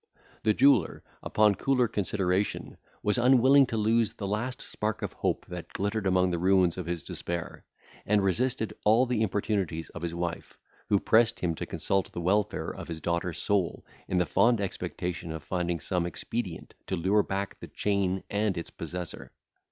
[0.41, 5.73] The jeweller, upon cooler consideration, was unwilling to lose the last spark of hope that
[5.73, 7.65] glittered among the ruins of his despair,
[8.03, 10.57] and resisted all the importunities of his wife,
[10.89, 15.31] who pressed him to consult the welfare of his daughter's soul, in the fond expectation
[15.31, 19.31] of finding some expedient to lure back the chain and its possessor.